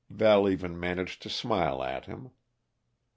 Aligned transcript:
Val 0.09 0.49
even 0.49 0.79
managed 0.79 1.21
to 1.21 1.29
smile 1.29 1.83
at 1.83 2.05
him. 2.05 2.31